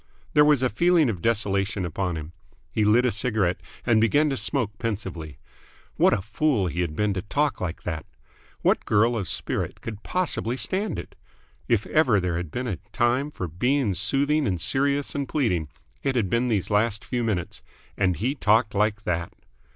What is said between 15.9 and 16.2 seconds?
it